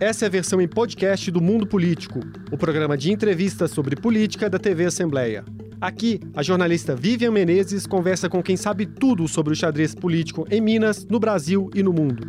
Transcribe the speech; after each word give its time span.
Essa 0.00 0.24
é 0.24 0.28
a 0.28 0.30
versão 0.30 0.62
em 0.62 0.66
podcast 0.66 1.30
do 1.30 1.42
Mundo 1.42 1.66
Político, 1.66 2.20
o 2.50 2.56
programa 2.56 2.96
de 2.96 3.12
entrevistas 3.12 3.70
sobre 3.70 3.94
política 3.94 4.48
da 4.48 4.58
TV 4.58 4.86
Assembleia. 4.86 5.44
Aqui, 5.78 6.18
a 6.34 6.42
jornalista 6.42 6.96
Vivian 6.96 7.30
Menezes 7.30 7.86
conversa 7.86 8.26
com 8.26 8.42
quem 8.42 8.56
sabe 8.56 8.86
tudo 8.86 9.28
sobre 9.28 9.52
o 9.52 9.56
xadrez 9.56 9.94
político 9.94 10.46
em 10.50 10.58
Minas, 10.58 11.04
no 11.04 11.20
Brasil 11.20 11.68
e 11.74 11.82
no 11.82 11.92
mundo. 11.92 12.26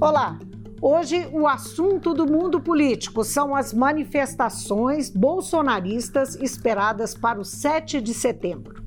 Olá! 0.00 0.38
Hoje, 0.80 1.26
o 1.32 1.48
assunto 1.48 2.14
do 2.14 2.24
mundo 2.24 2.60
político 2.60 3.24
são 3.24 3.56
as 3.56 3.74
manifestações 3.74 5.10
bolsonaristas 5.10 6.36
esperadas 6.36 7.14
para 7.14 7.40
o 7.40 7.44
7 7.44 8.00
de 8.00 8.14
setembro. 8.14 8.80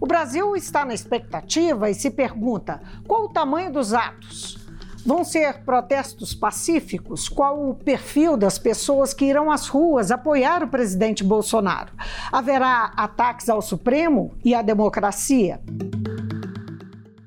O 0.00 0.06
Brasil 0.06 0.54
está 0.54 0.84
na 0.84 0.94
expectativa 0.94 1.90
e 1.90 1.94
se 1.94 2.08
pergunta 2.08 2.80
qual 3.04 3.24
o 3.24 3.28
tamanho 3.30 3.72
dos 3.72 3.92
atos. 3.92 4.64
Vão 5.06 5.22
ser 5.22 5.60
protestos 5.60 6.34
pacíficos? 6.34 7.28
Qual 7.28 7.70
o 7.70 7.74
perfil 7.76 8.36
das 8.36 8.58
pessoas 8.58 9.14
que 9.14 9.24
irão 9.24 9.52
às 9.52 9.68
ruas 9.68 10.10
apoiar 10.10 10.64
o 10.64 10.68
presidente 10.68 11.22
Bolsonaro? 11.22 11.92
Haverá 12.32 12.92
ataques 12.96 13.48
ao 13.48 13.62
Supremo 13.62 14.34
e 14.44 14.52
à 14.52 14.62
democracia? 14.62 15.60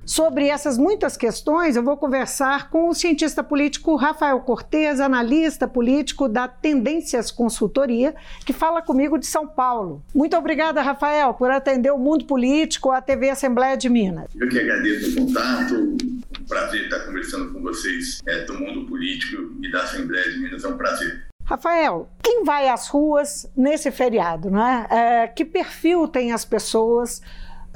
Sobre 0.10 0.48
essas 0.48 0.76
muitas 0.76 1.16
questões, 1.16 1.76
eu 1.76 1.84
vou 1.84 1.96
conversar 1.96 2.72
com 2.72 2.90
o 2.90 2.96
cientista 2.96 3.44
político 3.44 3.96
Rafael 3.96 4.40
Cortes, 4.40 5.00
analista 5.00 5.68
político 5.68 6.28
da 6.28 6.48
Tendências 6.48 7.30
Consultoria, 7.30 8.16
que 8.44 8.52
fala 8.52 8.82
comigo 8.82 9.20
de 9.20 9.28
São 9.28 9.46
Paulo. 9.46 10.04
Muito 10.12 10.36
obrigada, 10.36 10.82
Rafael, 10.82 11.36
por 11.36 11.52
atender 11.52 11.92
o 11.92 12.00
mundo 12.00 12.26
político, 12.26 12.90
a 12.90 13.00
TV 13.00 13.30
Assembleia 13.30 13.78
de 13.78 13.88
Minas. 13.88 14.26
Eu 14.36 14.50
que 14.50 14.60
agradeço 14.60 15.12
o 15.12 15.26
contato, 15.28 15.76
um 15.76 16.46
prazer 16.48 16.86
estar 16.86 17.02
conversando 17.02 17.54
com 17.54 17.62
vocês 17.62 18.20
é, 18.28 18.46
do 18.46 18.56
mundo 18.56 18.88
político 18.88 19.44
e 19.62 19.72
da 19.72 19.84
Assembleia 19.84 20.32
de 20.32 20.40
Minas, 20.40 20.64
é 20.64 20.68
um 20.70 20.76
prazer. 20.76 21.28
Rafael, 21.46 22.10
quem 22.24 22.44
vai 22.44 22.68
às 22.68 22.88
ruas 22.88 23.48
nesse 23.56 23.92
feriado, 23.92 24.50
não 24.50 24.66
é? 24.66 24.88
é 24.90 25.28
que 25.28 25.46
perfil 25.46 26.08
tem 26.08 26.32
as 26.32 26.44
pessoas? 26.44 27.22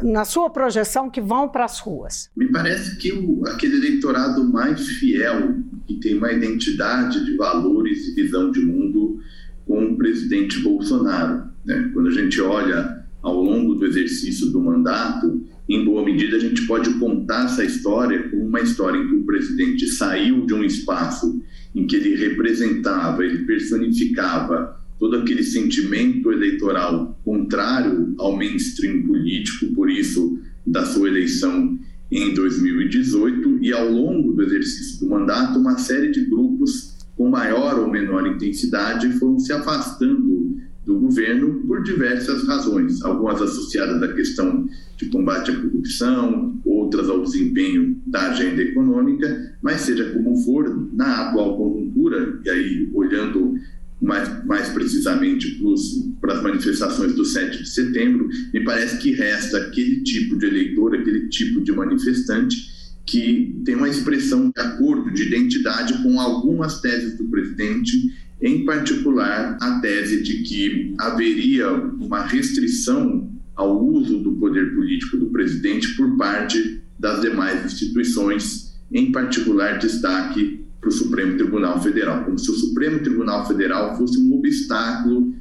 Na 0.02 0.26
sua 0.26 0.50
projeção, 0.50 1.10
que 1.10 1.22
vão 1.22 1.50
para 1.50 1.66
as 1.66 1.80
ruas? 1.80 2.30
Me 2.36 2.52
parece 2.52 2.98
que 2.98 3.12
o, 3.12 3.44
aquele 3.48 3.76
eleitorado 3.78 4.44
mais 4.44 4.88
fiel, 4.88 5.56
que 5.88 5.96
tem 5.96 6.18
uma 6.18 6.32
identidade 6.32 7.24
de 7.26 7.36
valores 7.36 8.08
e 8.08 8.16
visão 8.16 8.52
de 8.52 8.60
mundo 8.62 9.20
com 9.66 9.86
o 9.86 9.98
presidente 9.98 10.60
Bolsonaro. 10.60 11.44
Né? 11.66 11.92
Quando 11.94 12.08
a 12.08 12.12
gente 12.12 12.42
olha 12.42 13.04
ao 13.22 13.42
longo 13.42 13.76
do 13.76 13.86
exercício 13.86 14.48
do 14.48 14.60
mandato, 14.60 15.44
em 15.70 15.86
boa 15.86 16.04
medida 16.04 16.36
a 16.36 16.40
gente 16.40 16.66
pode 16.68 16.94
contar 16.96 17.46
essa 17.46 17.64
história 17.64 18.30
como 18.30 18.46
uma 18.46 18.60
história 18.60 18.98
em 18.98 19.08
que 19.08 19.16
o 19.16 19.26
presidente 19.26 19.88
saiu 19.88 20.46
de 20.46 20.54
um 20.54 20.64
espaço 20.64 21.42
em 21.74 21.88
que 21.88 21.96
ele 21.96 22.16
representava, 22.16 23.24
ele 23.24 23.46
personificava 23.46 24.83
todo 25.04 25.18
aquele 25.18 25.44
sentimento 25.44 26.32
eleitoral 26.32 27.20
contrário 27.26 28.16
ao 28.18 28.38
mainstream 28.38 29.04
político, 29.04 29.66
por 29.76 29.90
isso 29.90 30.40
da 30.66 30.86
sua 30.86 31.10
eleição 31.10 31.78
em 32.10 32.34
2018 32.34 33.60
e 33.62 33.74
ao 33.74 33.92
longo 33.92 34.32
do 34.32 34.42
exercício 34.42 35.02
do 35.02 35.10
mandato 35.10 35.60
uma 35.60 35.78
série 35.78 36.10
de 36.10 36.24
grupos 36.24 36.96
com 37.18 37.30
maior 37.30 37.80
ou 37.80 37.92
menor 37.92 38.26
intensidade 38.26 39.12
foram 39.20 39.38
se 39.40 39.52
afastando 39.52 40.56
do 40.86 40.98
governo 40.98 41.62
por 41.68 41.84
diversas 41.84 42.48
razões, 42.48 43.02
algumas 43.04 43.42
associadas 43.42 44.02
à 44.02 44.14
questão 44.14 44.66
de 44.96 45.08
combate 45.08 45.52
à 45.52 45.56
corrupção, 45.56 46.58
outras 46.64 47.10
ao 47.10 47.22
desempenho 47.22 48.02
da 48.08 48.30
agenda 48.30 48.62
econômica, 48.62 49.54
mas 49.62 49.82
seja 49.82 50.12
como 50.12 50.38
for, 50.44 50.88
na 50.94 51.28
atual 51.28 51.58
conjuntura, 51.58 52.40
e 52.46 52.50
aí 52.50 52.90
olhando 52.94 53.56
mais, 54.04 54.46
mais 54.46 54.70
precisamente 54.70 55.60
para 56.20 56.34
as 56.34 56.44
manifestações 56.44 57.16
do 57.16 57.24
7 57.24 57.64
de 57.64 57.70
setembro, 57.70 58.28
me 58.54 58.64
parece 58.64 58.98
que 58.98 59.12
resta 59.12 59.58
aquele 59.58 60.04
tipo 60.04 60.38
de 60.38 60.46
eleitor, 60.46 60.94
aquele 60.94 61.30
tipo 61.30 61.62
de 61.62 61.72
manifestante 61.72 62.74
que 63.06 63.62
tem 63.66 63.76
uma 63.76 63.90
expressão 63.90 64.52
de 64.54 64.62
acordo, 64.62 65.12
de 65.12 65.24
identidade 65.24 66.02
com 66.04 66.20
algumas 66.20 66.82
teses 66.82 67.18
do 67.18 67.26
presidente, 67.26 68.14
em 68.42 68.66
particular 68.66 69.58
a 69.62 69.80
tese 69.80 70.22
de 70.22 70.44
que 70.44 70.94
haveria 71.00 71.72
uma 71.72 72.26
restrição 72.26 73.32
ao 73.56 73.86
uso 73.86 74.20
do 74.20 74.34
poder 74.34 74.74
político 74.74 75.18
do 75.18 75.28
presidente 75.28 75.96
por 75.96 76.18
parte 76.18 76.82
das 77.00 77.22
demais 77.22 77.66
instituições, 77.66 78.74
em 78.92 79.12
particular 79.12 79.80
destaque 79.80 80.63
para 80.84 80.90
o 80.90 80.92
Supremo 80.92 81.38
Tribunal 81.38 81.82
Federal, 81.82 82.26
como 82.26 82.38
se 82.38 82.52
o 82.52 82.56
Supremo 82.56 83.00
Tribunal 83.00 83.48
Federal 83.48 83.96
fosse 83.96 84.20
um 84.20 84.38
obstáculo 84.38 85.34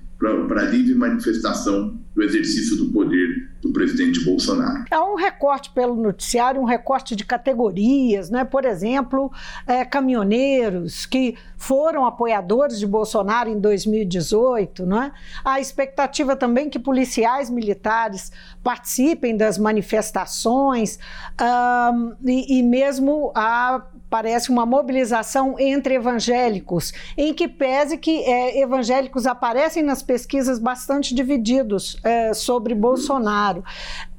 para 0.47 0.63
a 0.63 0.65
livre 0.65 0.95
manifestação 0.95 1.99
do 2.15 2.23
exercício 2.23 2.77
do 2.77 2.93
poder 2.93 3.51
do 3.61 3.73
presidente 3.73 4.25
Bolsonaro. 4.25 4.85
Há 4.91 5.05
um 5.05 5.17
recorte 5.17 5.71
pelo 5.71 5.97
noticiário, 5.97 6.61
um 6.61 6.65
recorte 6.65 7.17
de 7.17 7.25
categorias, 7.25 8.31
né? 8.31 8.45
por 8.45 8.65
exemplo, 8.65 9.33
é, 9.67 9.85
caminhoneiros 9.85 11.07
que 11.07 11.37
foram 11.57 12.05
apoiadores 12.05 12.79
de 12.79 12.87
Bolsonaro 12.87 13.49
em 13.49 13.59
2018. 13.59 14.85
Né? 14.85 15.13
Há 15.45 15.61
expectativa 15.61 16.37
também 16.37 16.69
que 16.69 16.79
policiais 16.79 17.51
militares 17.51 18.31
participem 18.63 19.37
das 19.37 19.59
manifestações 19.59 20.99
um, 21.41 22.13
e, 22.25 22.59
e 22.59 22.63
mesmo 22.63 23.33
a 23.35 23.87
parece 24.13 24.51
uma 24.51 24.67
mobilização 24.67 25.59
entre 25.59 25.95
evangélicos, 25.95 26.93
em 27.17 27.33
que 27.33 27.49
pese 27.49 27.97
que 27.97 28.11
é, 28.11 28.61
evangélicos 28.61 29.27
aparecem 29.27 29.83
nas 29.83 30.03
pesquisas 30.03 30.59
bastante 30.59 31.15
divididos 31.15 31.97
é, 32.05 32.35
sobre 32.35 32.75
Bolsonaro. 32.75 33.65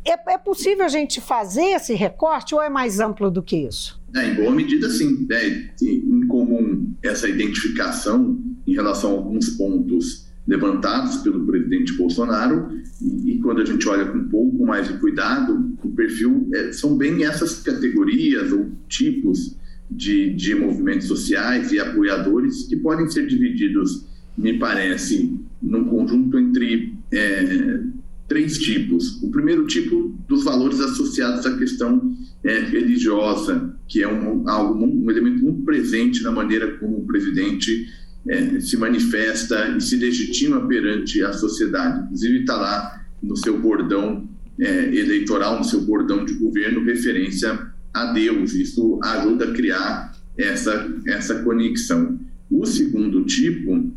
É, 0.04 0.34
é, 0.34 0.38
possível 0.40 0.84
a 0.84 0.88
gente 0.88 1.22
fazer 1.22 1.76
esse 1.76 1.94
recorte 1.94 2.56
ou 2.56 2.62
é 2.62 2.70
mais 2.70 3.00
amplo 3.00 3.30
do 3.30 3.44
que 3.44 3.56
isso? 3.56 4.02
É, 4.16 4.32
em 4.32 4.34
boa 4.34 4.50
medida, 4.50 4.90
sim. 4.90 5.28
É 5.32 5.70
em 5.84 6.26
comum 6.26 6.92
essa 7.04 7.30
identificação 7.30 8.42
em 8.66 8.74
relação 8.74 9.12
a 9.12 9.14
alguns 9.14 9.50
pontos 9.52 10.28
levantados 10.48 11.18
pelo 11.18 11.46
presidente 11.46 11.94
Bolsonaro 11.94 12.72
e, 13.00 13.34
e 13.34 13.40
quando 13.42 13.62
a 13.62 13.66
gente 13.66 13.88
olha 13.88 14.06
com 14.08 14.18
um 14.18 14.28
pouco 14.28 14.66
mais 14.66 14.88
de 14.88 14.98
cuidado, 14.98 15.72
o 15.84 15.90
perfil 15.92 16.50
é, 16.52 16.72
são 16.72 16.98
bem 16.98 17.24
essas 17.24 17.62
categorias 17.62 18.52
ou 18.52 18.72
tipos 18.90 19.62
de, 19.90 20.34
de 20.34 20.56
movimentos 20.56 21.08
sociais 21.08 21.72
e 21.72 21.80
apoiadores 21.80 22.64
que 22.64 22.76
podem 22.76 23.08
ser 23.10 23.28
divididos, 23.28 24.06
me 24.38 24.58
parece, 24.58 25.40
num 25.62 25.86
conjunto 25.86 26.40
entre 26.40 26.94
é, 27.12 27.80
três 28.28 28.58
tipos. 28.58 29.22
O 29.22 29.30
primeiro 29.30 29.68
tipo 29.68 30.18
dos 30.28 30.44
valores 30.44 30.80
associados 30.80 31.46
à 31.46 31.58
questão 31.58 32.16
é, 32.44 32.60
religiosa, 32.60 33.76
que 33.88 34.02
é 34.02 34.08
um, 34.08 34.48
algo, 34.50 34.84
um 34.84 35.12
elemento 35.12 35.44
muito 35.44 35.64
presente 35.64 36.24
na 36.24 36.32
maneira 36.32 36.78
como 36.78 36.98
o 36.98 37.06
presidente 37.06 37.88
é, 38.28 38.60
se 38.60 38.78
manifesta 38.78 39.76
e 39.78 39.82
se 39.82 39.96
legitima 39.98 40.66
perante 40.68 41.22
a 41.22 41.34
sociedade. 41.34 42.06
Inclusive 42.06 42.40
está 42.40 42.56
lá 42.56 43.06
no 43.22 43.38
seu 43.38 43.60
bordão 43.60 44.28
é, 44.60 44.96
eleitoral, 44.96 45.58
no 45.58 45.64
seu 45.64 45.82
bordão 45.82 46.26
de 46.26 46.34
governo, 46.34 46.84
referência 46.84 47.73
a 47.94 48.12
Deus. 48.12 48.54
Isso 48.54 49.00
ajuda 49.04 49.46
a 49.46 49.54
criar 49.54 50.16
essa, 50.38 50.92
essa 51.08 51.44
conexão. 51.44 52.20
O 52.50 52.66
segundo 52.66 53.24
tipo 53.26 53.92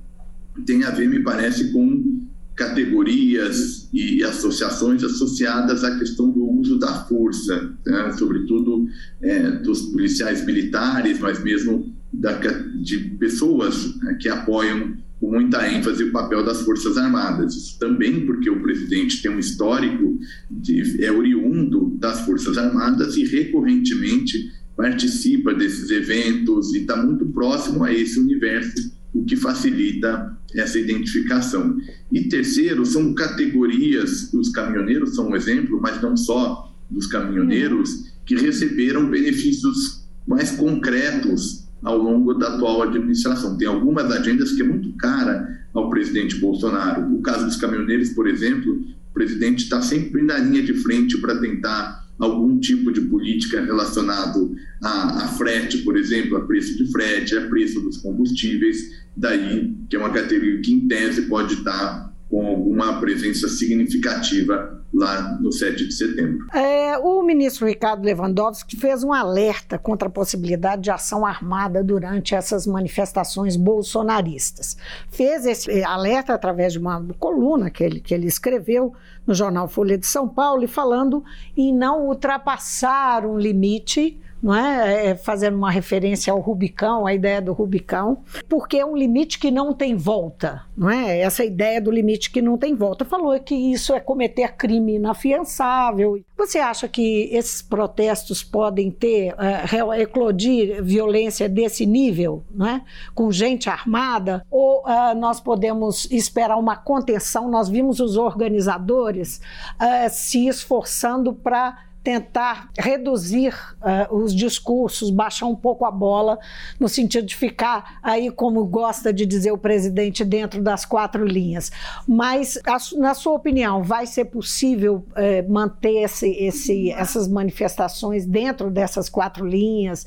tem 0.65 0.85
a 0.85 0.91
ver, 0.91 1.09
me 1.09 1.23
parece, 1.23 1.73
com 1.73 2.27
categorias 2.57 3.89
e 3.93 4.23
associações 4.23 5.05
associadas 5.05 5.85
à 5.85 5.99
questão 5.99 6.31
do 6.31 6.43
uso 6.43 6.79
da 6.79 7.05
força, 7.05 7.75
né? 7.87 8.13
sobretudo 8.17 8.89
é, 9.21 9.51
dos 9.51 9.83
policiais 9.83 10.45
militares, 10.45 11.19
mas 11.19 11.43
mesmo 11.45 11.95
da, 12.11 12.33
de 12.81 12.99
pessoas 13.19 13.95
né, 13.97 14.15
que 14.15 14.29
apoiam 14.29 14.97
com 15.21 15.31
muita 15.31 15.71
ênfase 15.71 16.05
o 16.05 16.13
papel 16.13 16.45
das 16.45 16.63
Forças 16.63 16.97
Armadas. 16.97 17.55
Isso 17.55 17.79
também 17.79 18.27
porque 18.27 18.51
o 18.51 18.63
presidente 18.63 19.23
tem 19.23 19.31
um 19.31 19.39
histórico, 19.39 20.19
de, 20.51 21.03
é 21.05 21.11
oriundo 21.11 21.97
das 21.99 22.21
Forças 22.21 22.59
Armadas 22.59 23.17
e 23.17 23.25
recorrentemente 23.25 24.53
participa 24.77 25.55
desses 25.55 25.91
eventos 25.91 26.75
e 26.75 26.81
está 26.81 26.97
muito 27.03 27.25
próximo 27.27 27.83
a 27.83 27.93
esse 27.93 28.21
universo, 28.21 28.95
o 29.15 29.25
que 29.25 29.35
facilita 29.35 30.37
essa 30.55 30.79
identificação. 30.79 31.79
E 32.13 32.29
terceiro, 32.29 32.85
são 32.85 33.15
categorias, 33.15 34.33
os 34.35 34.51
caminhoneiros 34.51 35.15
são 35.15 35.31
um 35.31 35.37
exemplo, 35.37 35.81
mas 35.81 36.01
não 36.03 36.17
só 36.17 36.75
dos 36.91 37.07
caminhoneiros, 37.07 38.13
que 38.27 38.37
receberam 38.37 39.09
benefícios 39.09 40.07
mais 40.27 40.51
concretos 40.53 41.66
ao 41.87 41.97
longo 41.97 42.35
da 42.35 42.49
atual 42.49 42.83
administração. 42.83 43.57
Tem 43.57 43.69
algumas 43.69 44.11
agendas 44.11 44.51
que 44.51 44.61
é 44.61 44.65
muito 44.65 44.91
cara 44.97 45.57
ao 45.73 45.89
presidente 45.89 46.35
Bolsonaro. 46.41 47.15
O 47.15 47.23
caso 47.23 47.45
dos 47.45 47.55
caminhoneiros, 47.55 48.11
por 48.11 48.27
exemplo, 48.27 48.73
o 48.75 49.15
presidente 49.15 49.63
está 49.63 49.81
sempre 49.81 50.21
na 50.21 50.37
linha 50.37 50.65
de 50.65 50.75
frente 50.75 51.17
para 51.19 51.39
tentar 51.39 52.05
algum 52.19 52.59
tipo 52.59 52.91
de 52.91 53.03
política 53.03 53.61
relacionado 53.61 54.57
a, 54.83 55.27
a, 55.27 55.29
frete, 55.29 55.79
por 55.79 55.97
exemplo, 55.97 56.37
a 56.37 56.45
preço 56.45 56.77
de 56.77 56.91
frete, 56.91 57.37
a 57.37 57.47
preço 57.47 57.81
dos 57.81 57.99
combustíveis, 57.99 58.79
daí 59.17 59.73
que 59.89 59.95
é 59.95 59.99
uma 59.99 60.11
categoria 60.11 60.61
que, 60.61 60.73
em 60.73 60.89
tese, 60.89 61.23
pode 61.23 61.55
estar 61.55 62.13
com 62.29 62.45
alguma 62.49 62.99
presença 62.99 63.49
significativa 63.49 64.85
lá 64.97 65.39
no 65.41 65.53
7 65.53 65.87
de 65.87 65.93
setembro. 65.93 66.47
É, 66.55 66.97
o 66.99 67.23
ministro 67.23 67.67
Ricardo 67.67 68.05
Lewandowski 68.05 68.77
fez 68.77 69.05
um 69.05 69.13
alerta 69.13 69.79
contra 69.79 70.09
a 70.09 70.11
possibilidade 70.11 70.83
de 70.83 70.91
ação 70.91 71.25
armada 71.25 71.85
durante 71.85 72.35
essas 72.35 72.67
manifestações 72.67 73.57
bolsonaristas. 73.57 74.77
Fez 75.11 75.45
esse 75.45 75.85
alerta 75.85 76.33
através 76.33 76.73
de 76.73 76.79
uma 76.79 77.05
coluna 77.19 77.71
que 77.71 77.85
ele, 77.85 78.01
que 78.01 78.15
ele 78.15 78.27
escreveu 78.27 78.95
no 79.27 79.35
jornal 79.35 79.69
Folha 79.69 79.99
de 79.99 80.07
São 80.07 80.27
Paulo 80.27 80.65
e 80.65 80.69
falando 80.69 81.23
em 81.57 81.75
não 81.75 82.07
ultrapassar 82.07 83.27
um 83.27 83.39
limite 83.39 84.19
não 84.43 84.55
é? 84.55 85.09
é? 85.09 85.17
Fazendo 85.17 85.57
uma 85.57 85.71
referência 85.71 86.33
ao 86.33 86.41
Rubicão, 86.41 87.07
a 87.07 87.15
ideia 87.15 87.41
do 87.41 87.53
Rubicão, 87.53 88.23
porque 88.49 88.77
é 88.79 88.87
um 88.87 88.97
limite 88.97 89.39
que 89.39 89.51
não 89.51 89.73
tem 89.73 89.97
volta, 89.97 90.63
não 90.77 90.91
é? 90.91 91.19
Essa 91.21 91.45
ideia 91.45 91.81
do 91.81 91.91
limite 91.91 92.31
que 92.31 92.43
não 92.43 92.57
tem 92.57 92.75
volta. 92.75 93.05
Falou 93.05 93.39
que 93.41 93.55
isso 93.55 93.95
é 93.95 94.01
cometer 94.01 94.55
crime 94.57 94.97
inafiançável. 94.97 96.21
Você 96.37 96.59
acha 96.59 96.87
que 96.87 97.31
esses 97.33 97.63
protestos 97.63 98.43
podem 98.43 98.91
ter, 98.91 99.33
uh, 99.35 99.93
eclodir 99.95 100.83
violência 100.83 101.49
desse 101.49 101.87
nível, 101.87 102.45
não 102.51 102.67
é? 102.67 102.83
Com 103.15 103.33
gente 103.33 103.71
armada? 103.71 104.45
Ou 104.51 104.83
uh, 104.83 105.15
nós 105.17 105.41
podemos 105.41 106.09
esperar 106.11 106.57
uma 106.57 106.77
contenção? 106.77 107.51
Nós 107.51 107.69
vimos 107.69 108.01
os 108.01 108.17
organizadores 108.17 109.41
uh, 109.81 110.11
se 110.11 110.47
esforçando 110.47 111.33
para 111.33 111.87
tentar 112.07 112.71
reduzir 112.79 113.53
uh, 113.83 114.15
os 114.17 114.33
discursos, 114.33 115.11
baixar 115.11 115.47
um 115.47 115.57
pouco 115.57 115.85
a 115.85 115.91
bola, 115.91 116.39
no 116.79 116.89
sentido 116.89 117.27
de 117.27 117.35
ficar 117.35 117.99
aí, 118.01 118.31
como 118.31 118.65
gosta 118.65 119.13
de 119.13 119.27
dizer 119.27 119.51
o 119.51 119.59
presidente, 119.59 120.25
dentro 120.25 120.63
das 120.63 120.85
quatro 120.85 121.27
linhas. 121.27 121.73
Mas, 122.07 122.61
a, 122.65 122.77
na 122.97 123.13
sua 123.13 123.33
opinião, 123.33 123.83
vai 123.83 124.07
ser 124.07 124.27
possível 124.27 125.05
uh, 125.11 125.53
manter 125.53 126.05
esse, 126.05 126.31
esse, 126.31 126.93
essas 126.93 127.27
manifestações 127.27 128.25
dentro 128.25 128.71
dessas 128.71 129.09
quatro 129.09 129.45
linhas, 129.45 130.07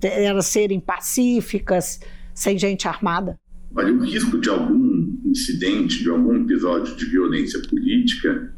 elas 0.00 0.46
serem 0.46 0.80
pacíficas, 0.80 2.00
sem 2.32 2.56
gente 2.56 2.88
armada? 2.88 3.38
Olha, 3.76 3.92
o 3.92 4.02
risco 4.02 4.40
de 4.40 4.48
algum 4.48 5.14
incidente, 5.26 6.02
de 6.02 6.08
algum 6.08 6.36
episódio 6.36 6.96
de 6.96 7.04
violência 7.04 7.60
política, 7.68 8.50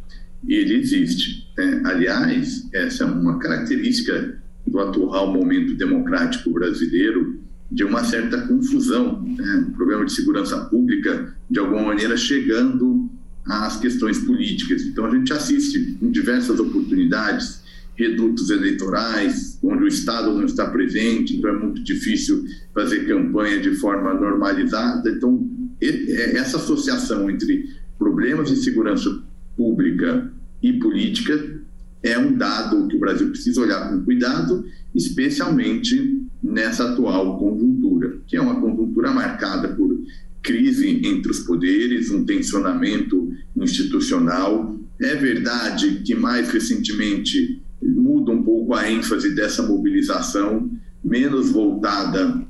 ele 0.47 0.77
existe. 0.77 1.47
Né? 1.56 1.83
Aliás, 1.85 2.69
essa 2.73 3.05
é 3.05 3.06
uma 3.06 3.38
característica 3.38 4.41
do 4.67 4.79
atual 4.81 5.33
momento 5.33 5.75
democrático 5.75 6.50
brasileiro 6.50 7.41
de 7.71 7.85
uma 7.85 8.05
certa 8.05 8.43
confusão, 8.47 9.23
né? 9.23 9.67
um 9.69 9.73
problema 9.73 10.05
de 10.05 10.12
segurança 10.12 10.56
pública, 10.67 11.35
de 11.50 11.59
alguma 11.59 11.83
maneira, 11.83 12.17
chegando 12.17 13.09
às 13.44 13.79
questões 13.79 14.19
políticas. 14.19 14.83
Então, 14.83 15.06
a 15.06 15.11
gente 15.11 15.33
assiste 15.33 15.97
em 16.00 16.11
diversas 16.11 16.59
oportunidades 16.59 17.65
redutos 17.97 18.50
eleitorais, 18.50 19.59
onde 19.62 19.85
o 19.85 19.88
Estado 19.88 20.33
não 20.33 20.44
está 20.44 20.67
presente, 20.69 21.37
então 21.37 21.50
é 21.50 21.59
muito 21.59 21.83
difícil 21.83 22.44
fazer 22.75 23.06
campanha 23.06 23.59
de 23.61 23.75
forma 23.77 24.12
normalizada. 24.15 25.11
Então, 25.11 25.49
essa 25.81 26.59
associação 26.59 27.31
entre 27.31 27.71
problemas 27.99 28.50
de 28.50 28.56
segurança 28.56 29.23
pública 29.56 30.31
e 30.62 30.75
política 30.75 31.61
é 32.03 32.19
um 32.19 32.37
dado 32.37 32.87
que 32.88 32.97
o 32.97 33.00
Brasil 33.00 33.29
precisa 33.31 33.61
olhar 33.61 33.88
com 33.88 34.05
cuidado, 34.05 34.64
especialmente 34.94 36.23
nessa 36.43 36.93
atual 36.93 37.38
conjuntura, 37.38 38.19
que 38.26 38.37
é 38.37 38.41
uma 38.41 38.61
conjuntura 38.61 39.11
marcada 39.11 39.69
por 39.69 39.99
crise 40.43 41.00
entre 41.05 41.31
os 41.31 41.41
poderes, 41.41 42.11
um 42.11 42.25
tensionamento 42.25 43.32
institucional. 43.56 44.79
É 45.00 45.17
verdade 45.17 46.02
que 46.05 46.14
mais 46.14 46.50
recentemente 46.50 47.61
muda 47.82 48.31
um 48.31 48.43
pouco 48.43 48.75
a 48.75 48.91
ênfase 48.91 49.35
dessa 49.35 49.62
mobilização, 49.62 50.70
menos 51.05 51.50
voltada 51.50 52.47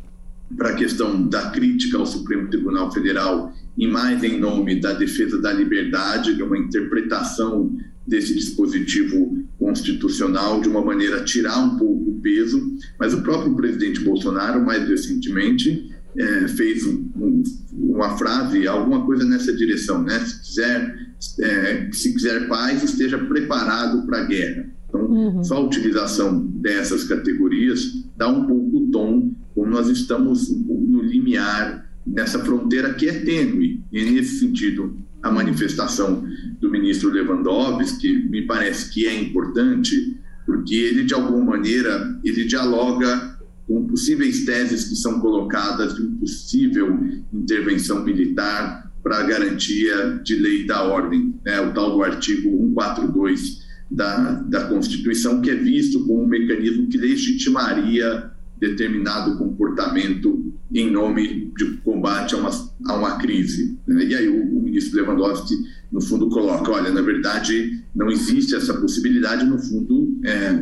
para 0.57 0.71
a 0.71 0.75
questão 0.75 1.27
da 1.27 1.51
crítica 1.51 1.97
ao 1.97 2.07
Supremo 2.07 2.49
Tribunal 2.49 2.93
Federal 2.93 3.53
e 3.77 3.87
mais 3.87 4.23
em 4.25 4.39
nome 4.39 4.81
da 4.81 4.93
defesa 4.93 5.41
da 5.41 5.53
liberdade, 5.53 6.35
de 6.35 6.43
uma 6.43 6.59
interpretação 6.59 7.77
desse 8.07 8.35
dispositivo 8.35 9.45
constitucional 9.59 10.61
de 10.61 10.69
uma 10.69 10.83
maneira 10.83 11.19
a 11.19 11.25
tirar 11.25 11.59
um 11.59 11.77
pouco 11.77 12.11
o 12.11 12.21
peso, 12.21 12.63
mas 12.99 13.13
o 13.13 13.23
próprio 13.23 13.55
presidente 13.57 14.01
Bolsonaro, 14.01 14.65
mais 14.65 14.89
recentemente, 14.89 15.91
é, 16.17 16.49
fez 16.49 16.87
um, 16.87 17.11
um, 17.17 17.43
uma 17.73 18.17
frase, 18.17 18.67
alguma 18.67 19.05
coisa 19.05 19.25
nessa 19.25 19.53
direção, 19.53 20.03
né? 20.03 20.19
Se 20.21 20.43
quiser, 20.43 20.97
é, 21.41 21.89
se 21.93 22.13
quiser 22.15 22.49
paz, 22.49 22.83
esteja 22.83 23.19
preparado 23.19 24.07
para 24.07 24.21
a 24.21 24.25
guerra. 24.25 24.67
Então, 24.89 25.01
uhum. 25.03 25.45
só 25.45 25.57
a 25.57 25.67
utilização 25.67 26.47
dessas 26.47 27.05
categorias 27.05 27.93
dá 28.17 28.29
um 28.29 28.47
pouco 28.47 28.79
o 28.79 28.91
tom, 28.91 29.35
como 29.55 29.71
nós 29.71 29.89
estamos 29.89 30.49
no 30.51 31.03
limiar 31.03 31.86
nessa 32.07 32.39
fronteira 32.39 32.95
que 32.95 33.09
é 33.09 33.21
tênue. 33.21 33.83
E 33.93 34.05
nesse 34.05 34.39
sentido, 34.39 34.97
a 35.23 35.31
manifestação 35.31 36.25
do 36.61 36.71
ministro 36.71 37.11
Lewandowski 37.11 38.29
me 38.29 38.43
parece 38.43 38.93
que 38.93 39.07
é 39.07 39.21
importante, 39.21 40.17
porque 40.45 40.75
ele 40.75 41.05
de 41.05 41.15
alguma 41.15 41.57
maneira 41.57 42.19
ele 42.25 42.45
dialoga 42.45 43.37
com 43.67 43.87
possíveis 43.87 44.45
teses 44.45 44.85
que 44.85 44.95
são 44.95 45.21
colocadas 45.21 45.97
de 45.97 46.03
possível 46.19 46.99
intervenção 47.33 48.05
militar 48.05 48.93
para 49.03 49.19
a 49.19 49.23
garantia 49.23 50.21
de 50.23 50.37
lei 50.37 50.67
da 50.67 50.83
ordem, 50.85 51.35
né? 51.45 51.61
o 51.61 51.73
tal 51.73 51.93
do 51.93 52.03
artigo 52.03 52.49
142 52.51 53.67
da, 53.91 54.33
da 54.43 54.67
Constituição, 54.67 55.41
que 55.41 55.51
é 55.51 55.55
visto 55.55 56.05
como 56.07 56.23
um 56.23 56.27
mecanismo 56.27 56.89
que 56.89 56.99
legitimaria 56.99 58.31
determinado 58.59 59.37
comportamento 59.37 60.56
em 60.73 60.91
nome 60.91 61.53
de 61.57 61.77
combate 61.79 62.35
a 62.35 62.39
uma, 62.39 62.51
a 62.87 62.95
uma 62.97 63.19
crise. 63.19 63.79
Né? 63.87 64.05
E 64.05 64.15
aí 64.15 64.29
o, 64.29 64.59
o, 64.59 64.63
ministro 64.63 64.97
Lewandowski, 64.97 65.55
no 65.93 66.01
fundo, 66.01 66.29
coloca, 66.29 66.71
olha, 66.71 66.91
na 66.91 67.03
verdade, 67.03 67.83
não 67.95 68.11
existe 68.11 68.55
essa 68.55 68.75
possibilidade, 68.75 69.45
no 69.45 69.59
fundo, 69.59 70.19
é, 70.25 70.53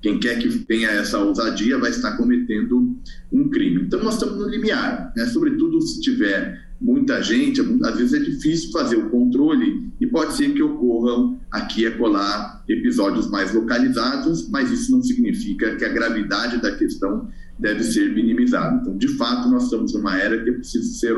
quem 0.00 0.20
quer 0.20 0.38
que 0.38 0.48
tenha 0.60 0.88
essa 0.90 1.18
ousadia 1.18 1.78
vai 1.78 1.90
estar 1.90 2.16
cometendo 2.16 2.96
um 3.32 3.48
crime. 3.48 3.82
Então, 3.82 4.02
nós 4.02 4.14
estamos 4.14 4.38
no 4.38 4.48
limiar, 4.48 5.12
né? 5.16 5.26
sobretudo 5.26 5.80
se 5.80 6.00
tiver 6.00 6.68
muita 6.80 7.20
gente, 7.20 7.60
às 7.60 7.96
vezes 7.96 8.14
é 8.14 8.20
difícil 8.20 8.70
fazer 8.70 8.96
o 8.96 9.10
controle 9.10 9.90
e 10.00 10.06
pode 10.06 10.34
ser 10.34 10.52
que 10.52 10.62
ocorram 10.62 11.38
aqui 11.50 11.84
e 11.84 11.90
colar 11.90 12.62
episódios 12.68 13.28
mais 13.28 13.52
localizados, 13.52 14.48
mas 14.48 14.70
isso 14.70 14.92
não 14.92 15.02
significa 15.02 15.74
que 15.74 15.84
a 15.84 15.88
gravidade 15.88 16.62
da 16.62 16.76
questão 16.76 17.28
deve 17.58 17.82
ser 17.82 18.14
minimizado. 18.14 18.78
Então, 18.80 18.96
de 18.96 19.08
fato, 19.16 19.48
nós 19.48 19.64
estamos 19.64 19.92
numa 19.92 20.16
era 20.18 20.42
que 20.42 20.52
preciso 20.52 20.98
ser 20.98 21.14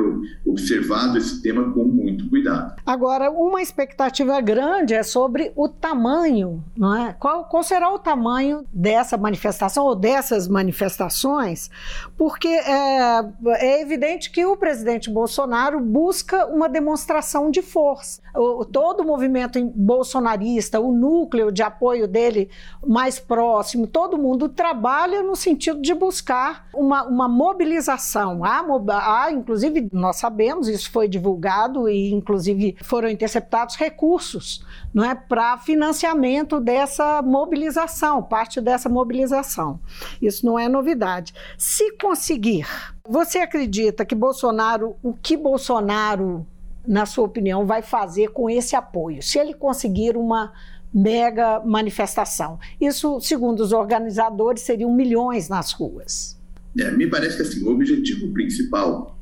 observado 0.47 1.19
esse 1.19 1.43
tema 1.43 1.73
com 1.73 1.85
muito 1.85 2.29
cuidado. 2.29 2.81
Agora, 2.87 3.31
uma 3.31 3.61
expectativa 3.61 4.41
grande 4.41 4.95
é 4.95 5.03
sobre 5.03 5.53
o 5.55 5.69
tamanho, 5.69 6.65
não 6.77 6.97
é? 6.97 7.13
Qual, 7.19 7.45
qual 7.45 7.63
será 7.63 7.93
o 7.93 7.99
tamanho 7.99 8.65
dessa 8.73 9.19
manifestação 9.19 9.85
ou 9.85 9.95
dessas 9.95 10.49
manifestações? 10.49 11.71
Porque 12.17 12.49
é, 12.49 13.25
é 13.57 13.83
evidente 13.83 14.31
que 14.31 14.45
o 14.47 14.57
presidente 14.57 15.11
Bolsonaro 15.11 15.79
busca 15.81 16.47
uma 16.47 16.69
demonstração 16.69 17.51
de 17.51 17.61
força. 17.61 18.23
O, 18.35 18.65
todo 18.65 19.01
o 19.01 19.07
movimento 19.07 19.61
bolsonarista, 19.75 20.81
o 20.81 20.93
núcleo 20.93 21.53
de 21.53 21.63
apoio 21.63 22.09
dele 22.09 22.49
mais 22.87 23.19
próximo, 23.19 23.87
todo 23.87 24.17
mundo 24.17 24.49
trabalha 24.49 25.23
no 25.23 25.37
sentido 25.37 25.81
de 25.83 25.93
buscar 25.95 26.30
buscar 26.31 26.69
uma, 26.73 27.05
uma 27.05 27.29
mobilização. 27.29 28.45
Há, 28.45 28.63
há, 28.93 29.33
inclusive, 29.33 29.89
nós 29.93 30.17
sabemos, 30.17 30.69
isso 30.69 30.91
foi 30.91 31.09
divulgado 31.09 31.89
e, 31.89 32.13
inclusive, 32.13 32.77
foram 32.83 33.09
interceptados 33.09 33.75
recursos 33.77 34.65
não 34.95 35.05
é, 35.05 35.15
para 35.15 35.59
financiamento 35.59 36.61
dessa 36.61 37.21
mobilização, 37.23 38.23
parte 38.23 38.61
dessa 38.61 38.89
mobilização. 38.89 39.81
Isso 40.23 40.47
não 40.47 40.59
é 40.59 40.69
novidade. 40.69 41.35
Se 41.59 41.97
conseguir, 41.97 42.67
você 43.09 43.39
acredita 43.39 44.05
que 44.05 44.15
Bolsonaro, 44.15 44.97
o 45.03 45.13
que 45.13 45.37
Bolsonaro, 45.37 46.47
na 46.87 47.07
sua 47.07 47.25
opinião, 47.25 47.67
vai 47.67 47.83
fazer 47.83 48.29
com 48.29 48.49
esse 48.49 48.77
apoio? 48.77 49.23
Se 49.23 49.39
ele 49.39 49.55
conseguir 49.55 50.17
uma 50.17 50.53
mega 50.93 51.61
manifestação. 51.61 52.59
Isso, 52.81 53.21
segundo 53.21 53.61
os 53.61 53.73
organizadores, 53.73 54.63
seriam 54.63 54.95
milhões 54.95 55.49
nas 55.49 55.73
ruas. 55.73 56.39
É, 56.79 56.91
me 56.93 57.07
parece 57.07 57.37
que 57.37 57.43
assim, 57.43 57.65
o 57.65 57.71
objetivo 57.71 58.33
principal 58.33 59.19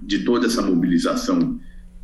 de 0.00 0.20
toda 0.24 0.46
essa 0.46 0.62
mobilização 0.62 1.58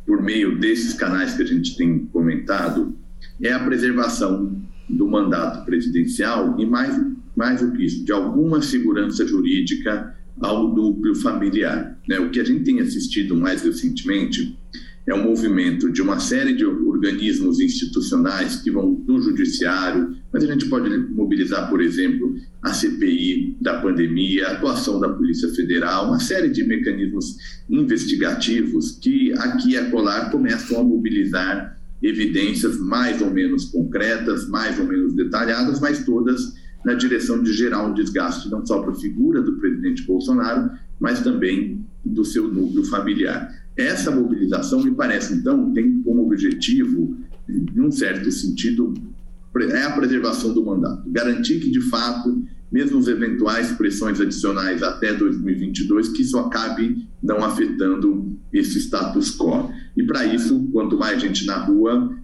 por 0.05 0.21
meio 0.21 0.59
desses 0.59 0.93
canais 0.93 1.35
que 1.35 1.43
a 1.43 1.45
gente 1.45 1.75
tem 1.77 2.05
comentado 2.07 2.95
é 3.41 3.51
a 3.51 3.59
preservação 3.59 4.61
do 4.89 5.07
mandato 5.07 5.65
presidencial 5.65 6.59
e, 6.59 6.65
mais, 6.65 6.99
mais 7.35 7.61
do 7.61 7.71
que 7.71 7.85
isso, 7.85 8.03
de 8.03 8.11
alguma 8.11 8.61
segurança 8.61 9.25
jurídica 9.25 10.15
ao 10.41 10.67
núcleo 10.67 11.15
familiar. 11.15 11.97
Né? 12.07 12.19
O 12.19 12.29
que 12.29 12.39
a 12.39 12.43
gente 12.43 12.63
tem 12.63 12.79
assistido 12.81 13.35
mais 13.35 13.61
recentemente 13.61 14.57
é 15.05 15.13
um 15.13 15.23
movimento 15.23 15.91
de 15.91 16.01
uma 16.01 16.19
série 16.19 16.53
de 16.53 16.65
organismos 17.03 17.59
institucionais 17.59 18.57
que 18.57 18.71
vão 18.71 18.93
do 18.93 19.21
judiciário, 19.21 20.15
mas 20.31 20.43
a 20.43 20.47
gente 20.47 20.67
pode 20.67 20.89
mobilizar, 21.11 21.69
por 21.69 21.81
exemplo, 21.81 22.35
a 22.61 22.73
CPI 22.73 23.57
da 23.61 23.79
pandemia, 23.81 24.47
a 24.47 24.51
atuação 24.53 24.99
da 24.99 25.09
Polícia 25.09 25.49
Federal, 25.49 26.07
uma 26.07 26.19
série 26.19 26.49
de 26.49 26.63
mecanismos 26.63 27.35
investigativos 27.69 28.91
que 28.91 29.33
aqui 29.33 29.71
e 29.71 29.77
acolá 29.77 30.29
começam 30.29 30.79
a 30.79 30.83
mobilizar 30.83 31.77
evidências 32.01 32.79
mais 32.79 33.21
ou 33.21 33.31
menos 33.31 33.65
concretas, 33.65 34.47
mais 34.47 34.79
ou 34.79 34.87
menos 34.87 35.13
detalhadas, 35.13 35.79
mas 35.79 36.05
todas 36.05 36.53
na 36.83 36.93
direção 36.93 37.41
de 37.41 37.53
gerar 37.53 37.85
um 37.85 37.93
desgaste 37.93 38.49
não 38.49 38.65
só 38.65 38.81
para 38.81 38.91
a 38.91 38.95
figura 38.95 39.41
do 39.41 39.57
presidente 39.57 40.03
Bolsonaro, 40.03 40.71
mas 40.99 41.21
também 41.21 41.85
do 42.03 42.25
seu 42.25 42.47
núcleo 42.47 42.83
familiar. 42.85 43.49
Essa 43.75 44.11
mobilização, 44.11 44.83
me 44.83 44.91
parece, 44.91 45.33
então, 45.33 45.73
tem 45.73 46.01
como 46.03 46.23
objetivo, 46.23 47.17
em 47.49 47.79
um 47.81 47.91
certo 47.91 48.31
sentido, 48.31 48.93
é 49.71 49.83
a 49.83 49.91
preservação 49.91 50.53
do 50.53 50.65
mandato, 50.65 51.09
garantir 51.09 51.59
que, 51.59 51.69
de 51.69 51.81
fato, 51.81 52.43
mesmo 52.71 52.97
as 52.97 53.07
eventuais 53.07 53.71
pressões 53.71 54.19
adicionais 54.19 54.81
até 54.81 55.13
2022, 55.13 56.09
que 56.09 56.23
isso 56.23 56.37
acabe 56.39 57.07
não 57.21 57.43
afetando 57.43 58.35
esse 58.51 58.79
status 58.79 59.37
quo. 59.37 59.71
E 59.95 60.03
para 60.03 60.25
isso, 60.25 60.67
quanto 60.71 60.97
mais 60.97 61.21
gente 61.21 61.45
na 61.45 61.57
rua, 61.57 62.15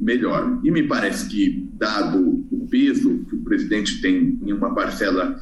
melhor. 0.00 0.60
E 0.64 0.70
me 0.70 0.84
parece 0.84 1.28
que, 1.28 1.68
dado 1.74 2.46
o 2.50 2.66
peso 2.68 3.24
que 3.28 3.36
o 3.36 3.42
presidente 3.42 4.00
tem 4.00 4.38
em 4.42 4.52
uma 4.52 4.74
parcela 4.74 5.38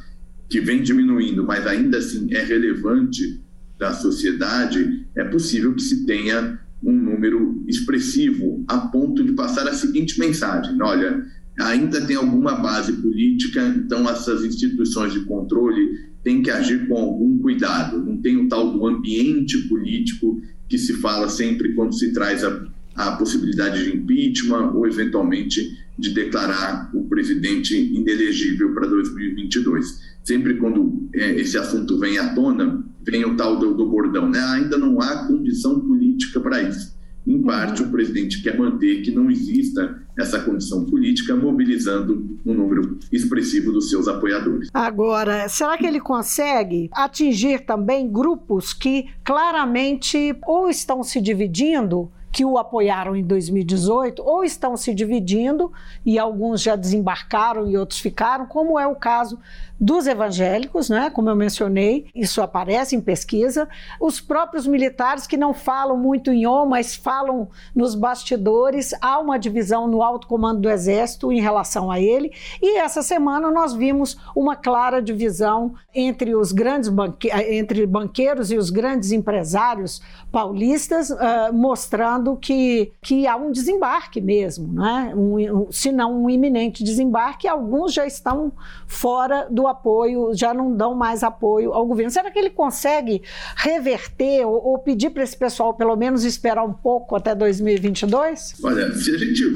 que 0.49 0.59
vem 0.59 0.81
diminuindo, 0.81 1.45
mas 1.45 1.65
ainda 1.65 1.97
assim 1.97 2.33
é 2.33 2.43
relevante 2.43 3.41
da 3.77 3.93
sociedade, 3.93 5.05
é 5.15 5.23
possível 5.23 5.73
que 5.73 5.81
se 5.81 6.05
tenha 6.05 6.59
um 6.83 6.91
número 6.91 7.63
expressivo 7.67 8.63
a 8.67 8.77
ponto 8.77 9.23
de 9.23 9.33
passar 9.33 9.67
a 9.67 9.73
seguinte 9.73 10.19
mensagem: 10.19 10.81
olha, 10.81 11.25
ainda 11.59 12.01
tem 12.01 12.15
alguma 12.15 12.55
base 12.55 12.93
política, 12.93 13.65
então 13.75 14.09
essas 14.09 14.43
instituições 14.43 15.13
de 15.13 15.21
controle 15.21 16.07
têm 16.23 16.41
que 16.41 16.51
agir 16.51 16.87
com 16.87 16.95
algum 16.95 17.37
cuidado. 17.39 18.03
Não 18.03 18.17
tem 18.17 18.37
o 18.37 18.47
tal 18.47 18.71
do 18.71 18.85
ambiente 18.85 19.57
político 19.67 20.41
que 20.67 20.77
se 20.77 20.93
fala 20.93 21.29
sempre 21.29 21.73
quando 21.73 21.93
se 21.93 22.11
traz 22.11 22.43
a, 22.43 22.65
a 22.95 23.11
possibilidade 23.13 23.83
de 23.83 23.95
impeachment 23.95 24.73
ou 24.73 24.85
eventualmente 24.85 25.86
de 25.97 26.13
declarar 26.13 26.91
o 26.93 27.07
presidente 27.07 27.75
inelegível 27.75 28.73
para 28.73 28.87
2022. 28.87 30.17
Sempre 30.23 30.55
quando 30.55 31.09
é, 31.13 31.39
esse 31.39 31.57
assunto 31.57 31.97
vem 31.97 32.17
à 32.17 32.33
tona, 32.33 32.83
vem 33.03 33.25
o 33.25 33.35
tal 33.35 33.57
do, 33.57 33.73
do 33.73 33.87
bordão, 33.89 34.29
né? 34.29 34.39
Ainda 34.39 34.77
não 34.77 35.01
há 35.01 35.25
condição 35.27 35.79
política 35.79 36.39
para 36.39 36.61
isso. 36.61 36.97
Em 37.25 37.41
parte, 37.41 37.83
o 37.83 37.89
presidente 37.89 38.41
quer 38.41 38.57
manter 38.57 39.01
que 39.01 39.11
não 39.11 39.29
exista 39.29 40.01
essa 40.17 40.39
condição 40.39 40.85
política, 40.85 41.35
mobilizando 41.35 42.39
um 42.45 42.53
número 42.53 42.97
expressivo 43.11 43.71
dos 43.71 43.89
seus 43.89 44.07
apoiadores. 44.07 44.69
Agora, 44.73 45.49
será 45.49 45.77
que 45.77 45.85
ele 45.85 45.99
consegue 45.99 46.89
atingir 46.93 47.65
também 47.65 48.09
grupos 48.09 48.73
que 48.73 49.07
claramente 49.25 50.35
ou 50.45 50.69
estão 50.69 51.03
se 51.03 51.19
dividindo 51.19 52.09
que 52.37 52.45
o 52.45 52.59
apoiaram 52.59 53.15
em 53.15 53.23
2018 53.23 54.21
ou 54.23 54.43
estão 54.43 54.77
se 54.77 54.93
dividindo 54.93 55.71
e 56.05 56.19
alguns 56.19 56.61
já 56.61 56.75
desembarcaram 56.75 57.67
e 57.67 57.75
outros 57.75 57.99
ficaram, 57.99 58.45
como 58.45 58.77
é 58.77 58.85
o 58.85 58.93
caso 58.93 59.39
dos 59.79 60.07
evangélicos, 60.07 60.89
né? 60.89 61.09
como 61.09 61.29
eu 61.29 61.35
mencionei, 61.35 62.07
isso 62.15 62.41
aparece 62.41 62.95
em 62.95 63.01
pesquisa, 63.01 63.67
os 64.01 64.19
próprios 64.19 64.65
militares 64.65 65.27
que 65.27 65.37
não 65.37 65.53
falam 65.53 65.97
muito 65.97 66.31
em 66.31 66.47
on, 66.47 66.65
mas 66.65 66.95
falam 66.95 67.47
nos 67.75 67.93
bastidores, 67.93 68.93
há 69.01 69.19
uma 69.19 69.37
divisão 69.37 69.87
no 69.87 70.01
alto 70.01 70.27
comando 70.27 70.61
do 70.61 70.69
Exército 70.69 71.31
em 71.31 71.39
relação 71.39 71.91
a 71.91 71.99
ele, 71.99 72.31
e 72.61 72.79
essa 72.79 73.03
semana 73.03 73.51
nós 73.51 73.73
vimos 73.73 74.17
uma 74.35 74.55
clara 74.55 75.01
divisão 75.01 75.75
entre 75.93 76.35
os 76.35 76.51
grandes 76.51 76.89
banque 76.89 77.29
entre 77.31 77.85
banqueiros 77.85 78.51
e 78.51 78.57
os 78.57 78.69
grandes 78.69 79.11
empresários 79.11 80.01
paulistas, 80.31 81.09
uh, 81.09 81.53
mostrando 81.53 82.35
que, 82.35 82.91
que 83.01 83.27
há 83.27 83.35
um 83.35 83.51
desembarque 83.51 84.19
mesmo, 84.19 84.73
né? 84.73 85.13
um, 85.15 85.37
um, 85.37 85.71
se 85.71 85.91
não 85.91 86.23
um 86.23 86.29
iminente 86.29 86.83
desembarque, 86.83 87.47
alguns 87.47 87.93
já 87.93 88.05
estão 88.05 88.51
fora 88.85 89.47
do 89.49 89.66
apoio, 89.67 90.31
já 90.33 90.53
não 90.53 90.75
dão 90.75 90.95
mais 90.95 91.23
apoio 91.23 91.73
ao 91.73 91.85
governo. 91.85 92.11
Será 92.11 92.31
que 92.31 92.39
ele 92.39 92.49
consegue 92.49 93.21
reverter 93.55 94.45
ou, 94.45 94.53
ou 94.53 94.79
pedir 94.79 95.09
para 95.09 95.23
esse 95.23 95.37
pessoal 95.37 95.73
pelo 95.73 95.95
menos 95.95 96.23
esperar 96.23 96.63
um 96.63 96.73
pouco 96.73 97.15
até 97.15 97.33
2022? 97.35 98.55
Olha, 98.63 98.93
se 98.93 99.15
a 99.15 99.17
gente 99.17 99.53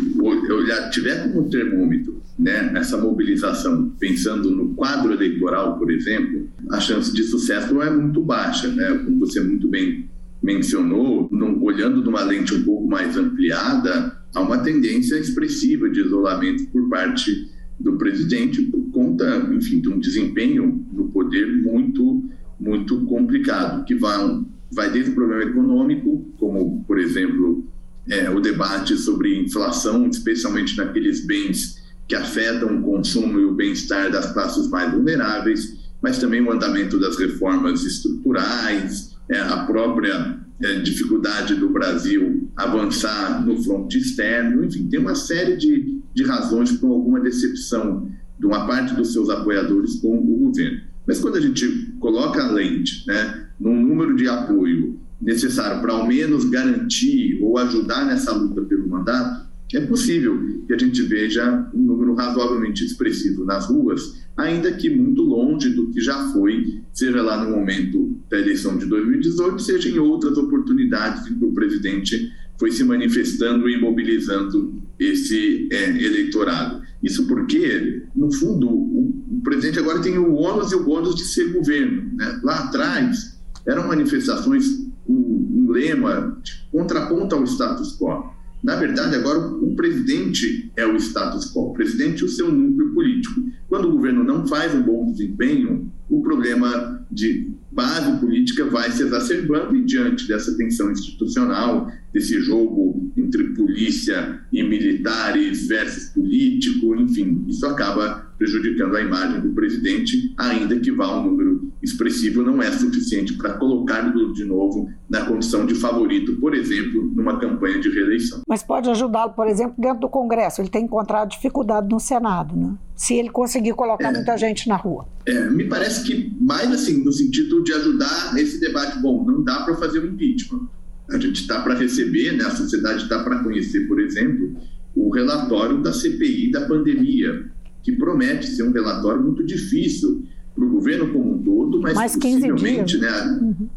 olhar, 0.51 0.89
tiver 0.89 1.23
como 1.23 1.49
termômetro 1.49 2.21
né, 2.37 2.71
essa 2.75 2.97
mobilização, 2.97 3.91
pensando 3.99 4.49
no 4.49 4.73
quadro 4.73 5.13
eleitoral, 5.13 5.77
por 5.77 5.91
exemplo, 5.91 6.47
a 6.71 6.79
chance 6.79 7.13
de 7.13 7.23
sucesso 7.23 7.81
é 7.81 7.89
muito 7.89 8.21
baixa, 8.21 8.67
né? 8.67 9.01
Como 9.05 9.19
você 9.19 9.39
muito 9.41 9.67
bem 9.67 10.09
mencionou, 10.41 11.29
olhando 11.61 12.03
numa 12.03 12.23
lente 12.23 12.55
um 12.55 12.63
pouco 12.63 12.87
mais 12.87 13.15
ampliada, 13.15 14.17
há 14.33 14.41
uma 14.41 14.57
tendência 14.57 15.15
expressiva 15.15 15.89
de 15.89 16.01
isolamento 16.01 16.65
por 16.67 16.89
parte 16.89 17.47
do 17.81 17.97
presidente 17.97 18.61
por 18.63 18.81
conta, 18.91 19.49
enfim, 19.53 19.79
de 19.79 19.89
um 19.89 19.99
desempenho 19.99 20.85
no 20.91 21.09
poder 21.09 21.47
muito, 21.47 22.23
muito 22.59 23.05
complicado, 23.05 23.85
que 23.85 23.95
vai, 23.95 24.43
vai 24.71 24.91
desde 24.91 25.11
o 25.11 25.15
problema 25.15 25.43
econômico, 25.43 26.25
como, 26.37 26.83
por 26.85 26.99
exemplo, 26.99 27.65
é, 28.09 28.29
o 28.29 28.39
debate 28.39 28.97
sobre 28.97 29.39
inflação, 29.39 30.07
especialmente 30.07 30.75
naqueles 30.77 31.25
bens 31.25 31.81
que 32.07 32.15
afetam 32.15 32.79
o 32.79 32.81
consumo 32.81 33.39
e 33.39 33.45
o 33.45 33.53
bem-estar 33.53 34.11
das 34.11 34.33
classes 34.33 34.69
mais 34.69 34.91
vulneráveis, 34.91 35.79
mas 36.01 36.17
também 36.17 36.41
o 36.41 36.51
andamento 36.51 36.99
das 36.99 37.17
reformas 37.17 37.85
estruturais, 37.85 39.15
é, 39.29 39.39
a 39.39 39.65
própria 39.65 40.39
é, 40.61 40.79
dificuldade 40.79 41.55
do 41.55 41.69
Brasil 41.69 42.49
avançar 42.55 43.45
no 43.45 43.61
fronte 43.63 43.97
externo, 43.97 44.65
enfim, 44.65 44.87
tem 44.89 44.99
uma 44.99 45.15
série 45.15 45.55
de, 45.55 46.00
de 46.13 46.23
razões 46.23 46.71
para 46.71 46.89
alguma 46.89 47.19
decepção 47.19 48.09
de 48.39 48.45
uma 48.45 48.65
parte 48.65 48.93
dos 48.95 49.13
seus 49.13 49.29
apoiadores 49.29 49.95
com 49.95 50.17
o 50.17 50.21
governo. 50.21 50.81
Mas 51.07 51.19
quando 51.19 51.37
a 51.37 51.41
gente 51.41 51.93
coloca 51.99 52.43
a 52.43 52.51
lente 52.51 53.05
né, 53.07 53.47
num 53.59 53.79
número 53.81 54.15
de 54.15 54.27
apoio 54.27 54.99
necessário 55.21 55.81
para 55.81 55.93
ao 55.93 56.07
menos 56.07 56.45
garantir 56.45 57.39
ou 57.41 57.57
ajudar 57.57 58.05
nessa 58.05 58.33
luta 58.33 58.61
pelo 58.61 58.87
mandato, 58.87 59.51
é 59.73 59.79
possível 59.81 60.37
que 60.67 60.73
a 60.73 60.77
gente 60.77 61.01
veja 61.03 61.69
um 61.73 61.81
número 61.81 62.13
razoavelmente 62.13 62.83
expressivo 62.83 63.45
nas 63.45 63.67
ruas, 63.67 64.21
ainda 64.35 64.71
que 64.73 64.89
muito 64.89 65.21
longe 65.21 65.69
do 65.69 65.91
que 65.91 66.01
já 66.01 66.27
foi, 66.29 66.81
seja 66.91 67.21
lá 67.21 67.43
no 67.43 67.55
momento 67.55 68.17
da 68.29 68.37
eleição 68.39 68.77
de 68.77 68.85
2018, 68.85 69.61
seja 69.61 69.89
em 69.89 69.99
outras 69.99 70.37
oportunidades 70.37 71.25
em 71.27 71.37
que 71.37 71.45
o 71.45 71.53
presidente 71.53 72.31
foi 72.59 72.71
se 72.71 72.83
manifestando 72.83 73.69
e 73.69 73.79
mobilizando 73.79 74.81
esse 75.01 75.67
é, 75.71 75.89
eleitorado. 75.89 76.83
Isso 77.01 77.27
porque, 77.27 78.03
no 78.15 78.31
fundo, 78.31 78.69
o, 78.69 79.09
o, 79.31 79.41
presidente 79.43 79.79
agora 79.79 79.99
tem 79.99 80.19
o 80.19 80.35
ônus 80.35 80.71
e 80.71 80.75
o 80.75 80.83
bônus 80.83 81.15
de 81.15 81.23
ser 81.23 81.51
governo. 81.51 82.15
Né? 82.15 82.39
Lá 82.43 82.59
atrás, 82.59 83.41
eram 83.67 83.87
manifestações 83.87 84.67
com 85.05 85.13
um, 85.13 85.65
um 85.65 85.71
lema 85.71 86.39
de 86.43 86.51
contraponto 86.71 87.35
ao 87.35 87.43
status 87.45 87.97
quo. 87.97 88.29
Na 88.63 88.75
verdade, 88.75 89.15
agora 89.15 89.39
o 89.39 89.75
presidente 89.75 90.71
é 90.77 90.85
o 90.85 90.95
status 90.95 91.51
quo, 91.51 91.71
o 91.71 91.73
presidente 91.73 92.21
e 92.21 92.25
o 92.25 92.29
seu 92.29 92.51
núcleo 92.51 92.93
político. 92.93 93.41
Quando 93.67 93.89
o 93.89 93.93
governo 93.93 94.23
não 94.23 94.45
faz 94.45 94.75
um 94.75 94.83
bom 94.83 95.11
desempenho, 95.11 95.91
o 96.07 96.21
problema 96.21 97.03
de 97.09 97.51
base 97.71 98.19
política 98.19 98.65
vai 98.65 98.91
se 98.91 99.03
exacerbando 99.03 99.75
e 99.75 99.85
diante 99.85 100.27
dessa 100.27 100.55
tensão 100.57 100.91
institucional, 100.91 101.89
desse 102.13 102.39
jogo 102.41 103.11
entre 103.15 103.53
polícia 103.53 104.41
e 104.51 104.61
militares 104.61 105.67
versus 105.67 106.09
político, 106.09 106.95
enfim, 106.95 107.45
isso 107.47 107.65
acaba 107.65 108.31
prejudicando 108.37 108.95
a 108.95 109.01
imagem 109.01 109.41
do 109.41 109.53
presidente, 109.53 110.33
ainda 110.37 110.79
que 110.79 110.91
vá 110.91 111.19
um 111.19 111.29
número 111.29 111.50
expressivo, 111.81 112.43
não 112.43 112.61
é 112.61 112.71
suficiente 112.71 113.33
para 113.33 113.53
colocá-lo 113.53 114.33
de 114.33 114.45
novo 114.45 114.89
na 115.09 115.25
condição 115.25 115.65
de 115.65 115.73
favorito, 115.75 116.35
por 116.35 116.53
exemplo, 116.53 117.11
numa 117.15 117.39
campanha 117.39 117.79
de 117.79 117.89
reeleição. 117.89 118.41
Mas 118.47 118.61
pode 118.61 118.89
ajudá-lo, 118.89 119.33
por 119.33 119.47
exemplo, 119.47 119.73
dentro 119.77 120.01
do 120.01 120.09
Congresso. 120.09 120.61
Ele 120.61 120.69
tem 120.69 120.85
encontrado 120.85 121.29
dificuldade 121.29 121.87
no 121.89 121.99
Senado, 121.99 122.55
né? 122.55 122.75
Se 122.95 123.15
ele 123.15 123.29
conseguir 123.29 123.73
colocar 123.73 124.09
é, 124.09 124.13
muita 124.13 124.37
gente 124.37 124.69
na 124.69 124.75
rua. 124.75 125.07
É, 125.25 125.49
me 125.49 125.65
parece 125.65 126.03
que 126.03 126.35
mais 126.39 126.71
assim, 126.71 127.03
no 127.03 127.11
sentido 127.11 127.63
de 127.63 127.73
ajudar 127.73 128.37
esse 128.37 128.59
debate. 128.59 128.99
Bom, 128.99 129.25
não 129.25 129.43
dá 129.43 129.63
para 129.63 129.75
fazer 129.75 129.99
um 129.99 130.07
impeachment. 130.07 130.67
A 131.09 131.17
gente 131.17 131.41
está 131.41 131.61
para 131.61 131.73
receber, 131.73 132.37
né? 132.37 132.45
a 132.45 132.51
sociedade 132.51 133.03
está 133.03 133.23
para 133.23 133.43
conhecer, 133.43 133.87
por 133.87 133.99
exemplo, 133.99 134.55
o 134.95 135.09
relatório 135.09 135.81
da 135.81 135.91
CPI 135.91 136.51
da 136.51 136.61
pandemia, 136.67 137.49
que 137.81 137.91
promete 137.93 138.47
ser 138.47 138.63
um 138.63 138.71
relatório 138.71 139.21
muito 139.21 139.43
difícil 139.43 140.23
para 140.55 140.65
o 140.65 140.69
governo 140.69 141.11
como 141.11 141.35
um 141.35 141.43
todo, 141.43 141.81
mas 141.81 141.93
Mais 141.93 142.15
possivelmente, 142.15 142.97
né, 142.97 143.39
uhum. 143.41 143.69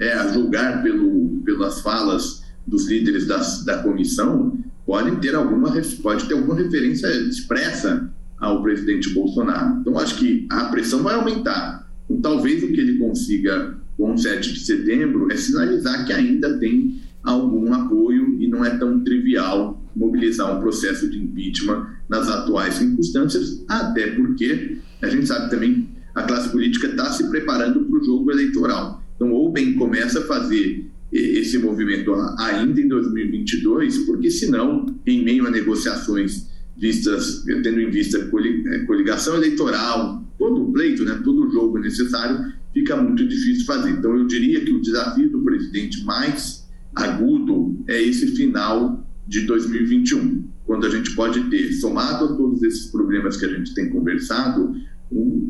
é, 0.00 0.12
a 0.14 0.28
julgar 0.28 0.82
pelo, 0.82 1.40
pelas 1.44 1.80
falas 1.80 2.42
dos 2.66 2.88
líderes 2.88 3.26
das, 3.26 3.64
da 3.64 3.82
comissão, 3.82 4.58
pode 4.86 5.16
ter 5.16 5.34
alguma 5.34 5.72
pode 6.02 6.26
ter 6.26 6.34
alguma 6.34 6.54
referência 6.54 7.06
expressa 7.28 8.10
ao 8.38 8.62
presidente 8.62 9.10
Bolsonaro. 9.10 9.80
Então 9.80 9.98
acho 9.98 10.18
que 10.18 10.46
a 10.50 10.64
pressão 10.64 11.02
vai 11.02 11.14
aumentar. 11.14 11.88
Então, 12.04 12.20
talvez 12.20 12.62
o 12.62 12.68
que 12.68 12.80
ele 12.80 12.98
consiga 12.98 13.76
com 13.96 14.16
7 14.16 14.52
de 14.52 14.60
setembro 14.60 15.30
é 15.30 15.36
sinalizar 15.36 16.04
que 16.04 16.12
ainda 16.12 16.58
tem 16.58 17.00
algum 17.22 17.72
apoio 17.72 18.40
e 18.40 18.48
não 18.48 18.64
é 18.64 18.76
tão 18.76 19.00
trivial 19.00 19.80
mobilizar 19.94 20.56
um 20.56 20.60
processo 20.60 21.08
de 21.08 21.18
impeachment 21.18 21.86
nas 22.08 22.28
atuais 22.28 22.74
circunstâncias, 22.74 23.64
até 23.68 24.10
porque 24.12 24.78
a 25.00 25.08
gente 25.08 25.26
sabe 25.26 25.50
também 25.50 25.88
a 26.14 26.22
classe 26.22 26.50
política 26.50 26.88
está 26.88 27.10
se 27.10 27.28
preparando 27.28 27.84
para 27.84 27.98
o 27.98 28.04
jogo 28.04 28.30
eleitoral. 28.30 29.02
Então, 29.16 29.30
ou 29.32 29.50
bem 29.52 29.74
começa 29.74 30.20
a 30.20 30.22
fazer 30.22 30.86
esse 31.12 31.58
movimento 31.58 32.14
ainda 32.38 32.80
em 32.80 32.88
2022, 32.88 33.98
porque 33.98 34.30
senão, 34.30 34.86
em 35.06 35.22
meio 35.22 35.46
a 35.46 35.50
negociações 35.50 36.50
vistas, 36.76 37.44
tendo 37.44 37.80
em 37.80 37.90
vista 37.90 38.18
é, 38.18 38.78
coligação 38.80 39.36
eleitoral, 39.36 40.24
todo 40.38 40.62
o 40.62 40.72
pleito, 40.72 41.04
né, 41.04 41.20
todo 41.22 41.46
o 41.46 41.50
jogo 41.52 41.78
necessário, 41.78 42.52
fica 42.72 42.96
muito 42.96 43.26
difícil 43.28 43.66
fazer. 43.66 43.90
Então, 43.90 44.16
eu 44.16 44.26
diria 44.26 44.64
que 44.64 44.72
o 44.72 44.80
desafio 44.80 45.30
do 45.30 45.40
presidente 45.40 46.02
mais 46.04 46.66
agudo 46.94 47.78
é 47.86 48.02
esse 48.02 48.28
final 48.28 49.06
de 49.26 49.42
2021, 49.42 50.44
quando 50.64 50.86
a 50.86 50.90
gente 50.90 51.14
pode 51.14 51.42
ter, 51.50 51.72
somado 51.74 52.24
a 52.24 52.36
todos 52.36 52.62
esses 52.62 52.86
problemas 52.90 53.36
que 53.36 53.44
a 53.44 53.48
gente 53.48 53.74
tem 53.74 53.90
conversado, 53.90 54.74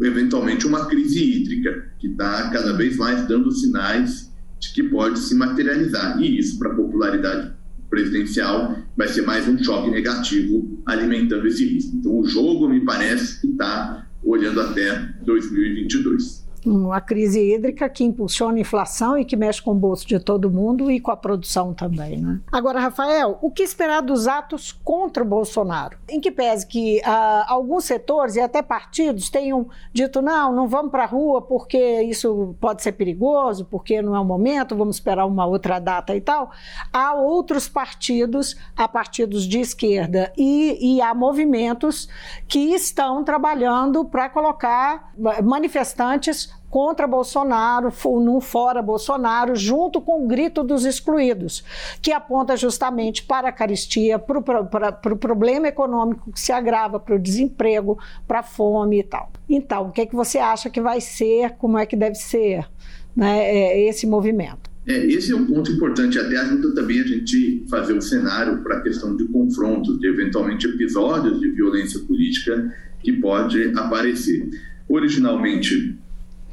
eventualmente 0.03 0.67
uma 0.67 0.87
crise 0.87 1.23
hídrica, 1.23 1.93
que 1.99 2.09
está 2.09 2.51
cada 2.51 2.73
vez 2.73 2.97
mais 2.97 3.27
dando 3.29 3.51
sinais 3.51 4.33
de 4.59 4.73
que 4.73 4.83
pode 4.83 5.19
se 5.19 5.35
materializar. 5.35 6.21
E 6.21 6.39
isso, 6.39 6.59
para 6.59 6.73
a 6.73 6.75
popularidade 6.75 7.53
presidencial, 7.89 8.77
vai 8.97 9.09
ser 9.09 9.23
mais 9.23 9.47
um 9.47 9.63
choque 9.63 9.91
negativo 9.91 10.83
alimentando 10.87 11.47
esse 11.47 11.65
risco. 11.65 11.97
Então, 11.97 12.19
o 12.19 12.27
jogo, 12.27 12.69
me 12.69 12.81
parece, 12.81 13.47
está 13.47 14.07
olhando 14.25 14.61
até 14.61 15.15
2022 15.25 16.43
uma 16.65 17.01
crise 17.01 17.41
hídrica 17.41 17.89
que 17.89 18.05
impulsiona 18.05 18.57
a 18.57 18.61
inflação 18.61 19.19
e 19.19 19.25
que 19.25 19.37
mexe 19.37 19.61
com 19.61 19.73
o 19.73 19.75
bolso 19.75 20.07
de 20.07 20.19
todo 20.19 20.51
mundo 20.51 20.91
e 20.91 21.01
com 21.01 21.11
a 21.11 21.17
produção 21.17 21.75
também. 21.75 22.19
Né? 22.19 22.41
Agora, 22.51 22.81
Rafael, 22.81 23.39
o 23.41 23.51
que 23.51 23.63
esperar 23.63 24.01
dos 24.01 24.29
atos 24.29 24.73
contra 24.85 25.23
o 25.23 25.27
Bolsonaro? 25.27 25.99
Em 26.09 26.21
que 26.21 26.31
pese 26.31 26.67
que 26.67 27.01
ah, 27.05 27.47
alguns 27.49 27.85
setores 27.85 28.37
e 28.37 28.41
até 28.41 28.63
partidos 28.63 29.29
tenham 29.29 29.69
dito 29.93 30.23
não, 30.23 30.53
não 30.53 30.69
vamos 30.69 30.91
para 30.91 31.05
a 31.05 31.07
rua 31.07 31.43
porque 31.43 32.03
isso 32.03 32.55
pode 32.61 32.83
ser 32.83 32.93
perigoso, 32.93 33.65
porque 33.65 34.01
não 34.01 34.15
é 34.15 34.21
o 34.21 34.25
momento, 34.25 34.77
vamos 34.77 34.97
esperar 34.97 35.27
uma 35.27 35.47
outra 35.47 35.79
data 35.79 36.15
e 36.15 36.21
tal. 36.21 36.51
Há 36.93 37.15
outros 37.15 37.69
partidos, 37.69 38.57
há 38.77 38.87
partidos 38.87 39.45
de 39.45 39.61
esquerda 39.61 40.33
e, 40.37 40.97
e 40.97 41.01
há 41.01 41.15
movimentos 41.15 42.09
que 42.47 42.73
estão 42.75 43.25
trabalhando 43.25 44.05
para 44.05 44.29
colocar 44.29 45.13
manifestantes 45.43 46.52
contra 46.73 47.07
Bolsonaro, 47.07 47.93
no 48.25 48.41
fora 48.41 48.81
Bolsonaro, 48.81 49.55
junto 49.55 50.01
com 50.01 50.25
o 50.25 50.27
grito 50.27 50.65
dos 50.65 50.87
excluídos, 50.87 51.63
que 52.01 52.11
aponta 52.11 52.57
justamente 52.57 53.23
para 53.25 53.51
a 53.51 53.53
caristia, 53.53 54.19
para 54.19 54.39
o 54.39 54.43
pro, 54.43 55.17
problema 55.19 55.69
econômico 55.69 56.33
que 56.33 56.41
se 56.41 56.51
agrava, 56.51 56.99
para 56.99 57.15
o 57.15 57.19
desemprego, 57.19 57.99
para 58.27 58.39
a 58.39 58.43
fome 58.43 59.01
e 59.01 59.03
tal. 59.03 59.31
Então, 59.47 59.89
o 59.89 59.93
que, 59.93 60.01
é 60.01 60.07
que 60.07 60.17
você 60.17 60.39
acha 60.39 60.71
que 60.71 60.81
vai 60.81 60.99
ser, 60.99 61.51
como 61.59 61.77
é 61.77 61.85
que 61.85 61.95
deve 61.95 62.15
ser 62.15 62.67
né, 63.15 63.45
é, 63.45 63.87
esse 63.87 64.07
movimento? 64.07 64.71
É, 64.87 64.97
esse 65.09 65.31
é 65.31 65.37
um 65.37 65.45
ponto 65.45 65.71
importante, 65.71 66.19
até 66.19 66.39
ajuda 66.39 66.75
também 66.75 67.03
a 67.03 67.07
gente 67.07 67.67
fazer 67.69 67.93
um 67.93 68.01
cenário 68.01 68.63
para 68.63 68.79
a 68.79 68.81
questão 68.81 69.15
de 69.15 69.27
confrontos, 69.27 70.01
de 70.01 70.09
eventualmente 70.09 70.67
episódios 70.67 71.39
de 71.39 71.51
violência 71.51 72.01
política 72.01 72.75
que 73.03 73.13
pode 73.13 73.63
aparecer. 73.79 74.49
Originalmente, 74.89 76.01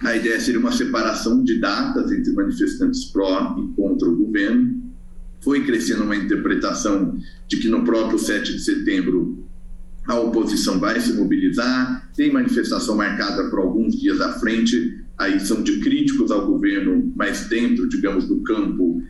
a 0.02 0.16
ideia 0.16 0.40
seria 0.40 0.60
uma 0.60 0.72
separação 0.72 1.44
de 1.44 1.60
datas 1.60 2.12
entre 2.12 2.32
manifestantes 2.34 3.06
pró 3.06 3.56
e 3.60 3.76
contra 3.76 4.08
o 4.08 4.16
governo. 4.16 4.82
Foi 5.42 5.64
crescendo 5.66 6.04
uma 6.04 6.16
interpretação 6.16 7.18
de 7.48 7.58
que 7.58 7.68
no 7.68 7.84
próprio 7.84 8.18
7 8.18 8.54
de 8.54 8.60
setembro 8.60 9.46
a 10.08 10.20
oposição 10.20 10.80
vai 10.80 11.00
se 11.00 11.14
mobilizar, 11.14 12.10
tem 12.16 12.32
manifestação 12.32 12.96
marcada 12.96 13.50
para 13.50 13.60
alguns 13.62 13.96
dias 13.96 14.20
à 14.22 14.34
frente, 14.34 14.98
aí 15.18 15.40
são 15.40 15.62
de 15.62 15.80
críticos 15.80 16.32
ao 16.32 16.48
governo, 16.48 17.12
mas 17.16 17.48
dentro, 17.48 17.88
digamos, 17.88 18.28
do 18.28 18.42
campo 18.42 19.04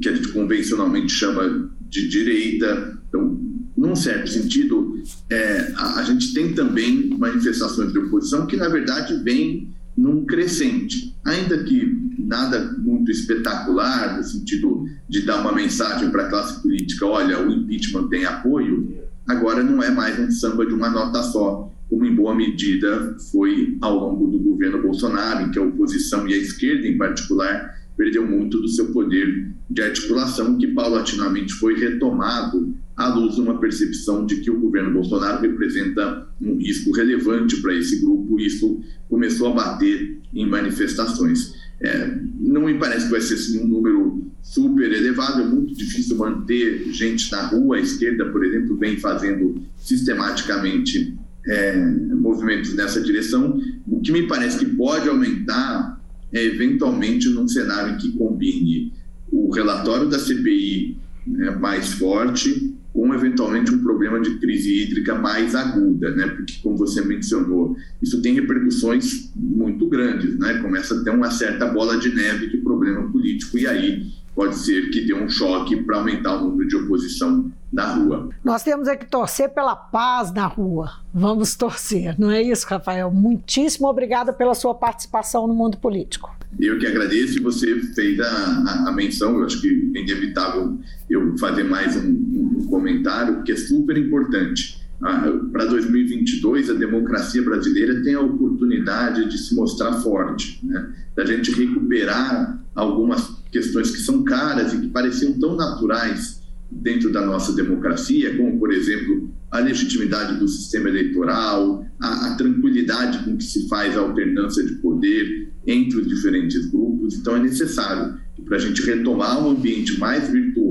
que 0.00 0.08
a 0.08 0.14
gente 0.14 0.28
convencionalmente 0.28 1.12
chama 1.12 1.70
de 1.90 2.08
direita. 2.08 2.98
Então, 3.08 3.38
num 3.76 3.94
certo 3.94 4.30
sentido, 4.30 4.98
é, 5.28 5.72
a, 5.76 6.00
a 6.00 6.04
gente 6.04 6.32
tem 6.32 6.54
também 6.54 7.10
manifestações 7.18 7.92
de 7.92 7.98
oposição 7.98 8.46
que, 8.46 8.56
na 8.56 8.68
verdade, 8.68 9.22
vêm 9.22 9.75
num 9.96 10.24
crescente, 10.24 11.16
ainda 11.24 11.64
que 11.64 12.14
nada 12.18 12.74
muito 12.78 13.10
espetacular 13.10 14.16
no 14.16 14.22
sentido 14.22 14.84
de 15.08 15.22
dar 15.22 15.40
uma 15.40 15.52
mensagem 15.52 16.10
para 16.10 16.26
a 16.26 16.28
classe 16.28 16.60
política, 16.60 17.06
olha, 17.06 17.40
o 17.40 17.50
impeachment 17.50 18.08
tem 18.08 18.24
apoio, 18.24 18.94
agora 19.26 19.62
não 19.62 19.82
é 19.82 19.90
mais 19.90 20.18
um 20.18 20.30
samba 20.30 20.66
de 20.66 20.74
uma 20.74 20.90
nota 20.90 21.22
só, 21.22 21.72
como 21.88 22.04
em 22.04 22.14
boa 22.14 22.34
medida 22.34 23.16
foi 23.30 23.78
ao 23.80 23.98
longo 23.98 24.26
do 24.26 24.38
governo 24.38 24.82
Bolsonaro, 24.82 25.46
em 25.46 25.50
que 25.50 25.58
a 25.58 25.62
oposição 25.62 26.26
e 26.28 26.34
a 26.34 26.38
esquerda 26.38 26.86
em 26.86 26.98
particular 26.98 27.74
perdeu 27.96 28.26
muito 28.26 28.60
do 28.60 28.68
seu 28.68 28.92
poder 28.92 29.52
de 29.70 29.82
articulação, 29.82 30.58
que 30.58 30.68
paulatinamente 30.68 31.54
foi 31.54 31.78
retomado 31.78 32.74
à 32.96 33.08
luz 33.08 33.36
uma 33.36 33.60
percepção 33.60 34.24
de 34.24 34.36
que 34.36 34.50
o 34.50 34.58
governo 34.58 34.92
Bolsonaro 34.92 35.42
representa 35.42 36.26
um 36.40 36.56
risco 36.56 36.92
relevante 36.92 37.60
para 37.60 37.74
esse 37.74 38.00
grupo, 38.00 38.40
e 38.40 38.46
isso 38.46 38.80
começou 39.08 39.48
a 39.48 39.54
bater 39.54 40.18
em 40.34 40.48
manifestações. 40.48 41.54
É, 41.80 42.18
não 42.40 42.62
me 42.62 42.78
parece 42.78 43.04
que 43.04 43.10
vai 43.10 43.20
ser 43.20 43.34
assim, 43.34 43.62
um 43.62 43.68
número 43.68 44.26
super 44.42 44.90
elevado, 44.90 45.42
é 45.42 45.44
muito 45.44 45.74
difícil 45.74 46.16
manter 46.16 46.90
gente 46.90 47.30
na 47.30 47.46
rua. 47.48 47.76
A 47.76 47.80
esquerda, 47.80 48.26
por 48.26 48.42
exemplo, 48.44 48.76
vem 48.78 48.96
fazendo 48.96 49.60
sistematicamente 49.76 51.14
é, 51.46 51.76
movimentos 52.14 52.74
nessa 52.74 53.00
direção. 53.02 53.60
O 53.86 54.00
que 54.00 54.10
me 54.10 54.26
parece 54.26 54.58
que 54.58 54.66
pode 54.66 55.06
aumentar 55.06 56.00
é, 56.32 56.44
eventualmente, 56.44 57.28
num 57.28 57.46
cenário 57.46 57.94
em 57.94 57.98
que 57.98 58.12
combine 58.12 58.92
o 59.30 59.50
relatório 59.50 60.08
da 60.08 60.18
CPI 60.18 60.96
né, 61.26 61.50
mais 61.50 61.92
forte 61.94 62.75
com 62.96 63.12
eventualmente 63.12 63.74
um 63.74 63.82
problema 63.82 64.18
de 64.18 64.38
crise 64.38 64.82
hídrica 64.82 65.14
mais 65.14 65.54
aguda, 65.54 66.16
né? 66.16 66.28
Porque 66.28 66.54
como 66.62 66.78
você 66.78 67.04
mencionou, 67.04 67.76
isso 68.00 68.22
tem 68.22 68.32
repercussões 68.32 69.30
muito 69.36 69.86
grandes, 69.86 70.38
né? 70.38 70.54
Começa 70.62 70.94
a 70.98 71.04
ter 71.04 71.10
uma 71.10 71.30
certa 71.30 71.66
bola 71.66 71.98
de 71.98 72.08
neve 72.14 72.48
de 72.48 72.56
problema 72.56 73.06
político 73.12 73.58
e 73.58 73.66
aí 73.66 74.06
pode 74.36 74.54
ser 74.56 74.90
que 74.90 75.00
dê 75.00 75.14
um 75.14 75.28
choque 75.28 75.82
para 75.82 75.96
aumentar 75.96 76.36
o 76.36 76.50
número 76.50 76.68
de 76.68 76.76
oposição 76.76 77.50
na 77.72 77.94
rua. 77.94 78.28
Nós 78.44 78.62
temos 78.62 78.86
é 78.86 78.94
que 78.94 79.06
torcer 79.06 79.48
pela 79.48 79.74
paz 79.74 80.30
na 80.32 80.46
rua. 80.46 80.92
Vamos 81.12 81.56
torcer, 81.56 82.14
não 82.20 82.30
é 82.30 82.42
isso, 82.42 82.66
Rafael? 82.68 83.10
Muitíssimo 83.10 83.88
obrigada 83.88 84.34
pela 84.34 84.54
sua 84.54 84.74
participação 84.74 85.48
no 85.48 85.54
mundo 85.54 85.78
político. 85.78 86.30
Eu 86.60 86.78
que 86.78 86.86
agradeço 86.86 87.38
e 87.38 87.42
você 87.42 87.80
fez 87.94 88.20
a, 88.20 88.26
a, 88.26 88.88
a 88.88 88.92
menção, 88.92 89.38
eu 89.38 89.44
acho 89.44 89.60
que 89.60 89.92
é 89.96 90.00
inevitável 90.00 90.78
eu 91.08 91.36
fazer 91.38 91.64
mais 91.64 91.96
um, 91.96 92.10
um 92.10 92.66
comentário, 92.68 93.36
porque 93.36 93.52
é 93.52 93.56
super 93.56 93.96
importante. 93.96 94.85
Ah, 95.02 95.30
para 95.52 95.66
2022, 95.66 96.70
a 96.70 96.74
democracia 96.74 97.42
brasileira 97.42 98.02
tem 98.02 98.14
a 98.14 98.20
oportunidade 98.20 99.28
de 99.28 99.36
se 99.36 99.54
mostrar 99.54 99.92
forte, 100.00 100.58
né? 100.64 100.94
da 101.14 101.24
gente 101.24 101.52
recuperar 101.52 102.62
algumas 102.74 103.36
questões 103.50 103.90
que 103.90 103.98
são 103.98 104.24
caras 104.24 104.72
e 104.72 104.80
que 104.80 104.88
pareciam 104.88 105.32
tão 105.38 105.54
naturais 105.54 106.42
dentro 106.70 107.12
da 107.12 107.24
nossa 107.24 107.52
democracia, 107.52 108.36
como, 108.36 108.58
por 108.58 108.72
exemplo, 108.72 109.30
a 109.50 109.60
legitimidade 109.60 110.38
do 110.38 110.48
sistema 110.48 110.88
eleitoral, 110.88 111.86
a, 112.00 112.28
a 112.28 112.36
tranquilidade 112.36 113.24
com 113.24 113.36
que 113.36 113.44
se 113.44 113.68
faz 113.68 113.96
a 113.96 114.00
alternância 114.00 114.64
de 114.64 114.74
poder 114.76 115.52
entre 115.66 116.00
os 116.00 116.08
diferentes 116.08 116.66
grupos. 116.66 117.14
Então, 117.14 117.36
é 117.36 117.40
necessário 117.40 118.18
para 118.44 118.56
a 118.56 118.60
gente 118.60 118.82
retomar 118.82 119.44
um 119.44 119.50
ambiente 119.50 119.98
mais 119.98 120.28
virtuoso, 120.28 120.65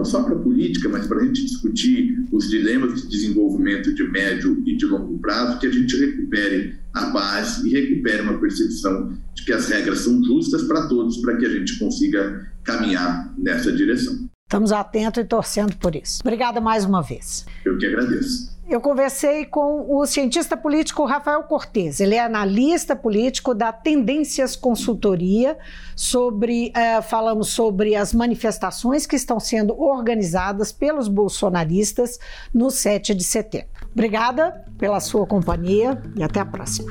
não 0.00 0.04
só 0.04 0.22
para 0.22 0.34
a 0.34 0.38
política, 0.38 0.88
mas 0.88 1.06
para 1.06 1.20
a 1.20 1.24
gente 1.24 1.44
discutir 1.44 2.24
os 2.32 2.48
dilemas 2.48 3.02
de 3.02 3.08
desenvolvimento 3.08 3.94
de 3.94 4.02
médio 4.04 4.62
e 4.64 4.74
de 4.74 4.86
longo 4.86 5.18
prazo, 5.18 5.58
que 5.58 5.66
a 5.66 5.70
gente 5.70 5.94
recupere 5.94 6.74
a 6.94 7.10
paz 7.10 7.62
e 7.64 7.68
recupere 7.68 8.22
uma 8.22 8.38
percepção 8.38 9.12
de 9.34 9.44
que 9.44 9.52
as 9.52 9.68
regras 9.68 9.98
são 10.00 10.24
justas 10.24 10.62
para 10.62 10.88
todos, 10.88 11.18
para 11.18 11.36
que 11.36 11.44
a 11.44 11.50
gente 11.50 11.78
consiga 11.78 12.50
caminhar 12.64 13.34
nessa 13.36 13.70
direção. 13.70 14.29
Estamos 14.50 14.72
atentos 14.72 15.22
e 15.22 15.24
torcendo 15.24 15.76
por 15.76 15.94
isso. 15.94 16.18
Obrigada 16.22 16.60
mais 16.60 16.84
uma 16.84 17.00
vez. 17.00 17.46
Eu 17.64 17.78
que 17.78 17.86
agradeço. 17.86 18.58
Eu 18.68 18.80
conversei 18.80 19.44
com 19.44 19.86
o 19.96 20.04
cientista 20.04 20.56
político 20.56 21.04
Rafael 21.04 21.44
Cortes. 21.44 22.00
Ele 22.00 22.16
é 22.16 22.20
analista 22.20 22.96
político 22.96 23.54
da 23.54 23.72
Tendências 23.72 24.56
Consultoria. 24.56 25.56
Sobre, 25.94 26.72
uh, 26.76 27.00
falamos 27.00 27.50
sobre 27.50 27.94
as 27.94 28.12
manifestações 28.12 29.06
que 29.06 29.14
estão 29.14 29.38
sendo 29.38 29.80
organizadas 29.80 30.72
pelos 30.72 31.06
bolsonaristas 31.06 32.18
no 32.52 32.72
7 32.72 33.14
de 33.14 33.22
setembro. 33.22 33.68
Obrigada 33.92 34.64
pela 34.76 34.98
sua 34.98 35.28
companhia 35.28 36.02
e 36.16 36.24
até 36.24 36.40
a 36.40 36.44
próxima. 36.44 36.90